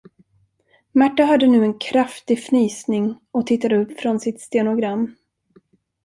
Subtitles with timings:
[0.91, 5.15] Märta hörde nu en kraftig fnysning och tittade upp från sitt stenogram.